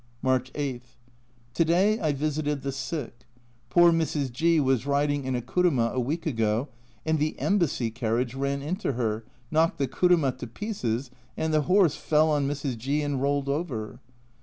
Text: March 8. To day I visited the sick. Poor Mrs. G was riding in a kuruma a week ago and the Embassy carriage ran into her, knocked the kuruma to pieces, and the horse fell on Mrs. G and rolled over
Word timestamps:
March 0.23 0.49
8. 0.55 0.81
To 1.53 1.63
day 1.63 1.99
I 1.99 2.11
visited 2.11 2.63
the 2.63 2.71
sick. 2.71 3.27
Poor 3.69 3.91
Mrs. 3.91 4.31
G 4.31 4.59
was 4.59 4.87
riding 4.87 5.25
in 5.25 5.35
a 5.35 5.43
kuruma 5.43 5.91
a 5.93 5.99
week 5.99 6.25
ago 6.25 6.69
and 7.05 7.19
the 7.19 7.37
Embassy 7.37 7.91
carriage 7.91 8.33
ran 8.33 8.63
into 8.63 8.93
her, 8.93 9.23
knocked 9.51 9.77
the 9.77 9.87
kuruma 9.87 10.31
to 10.39 10.47
pieces, 10.47 11.11
and 11.37 11.53
the 11.53 11.61
horse 11.69 11.97
fell 11.97 12.31
on 12.31 12.47
Mrs. 12.47 12.79
G 12.79 13.03
and 13.03 13.21
rolled 13.21 13.47
over 13.47 13.99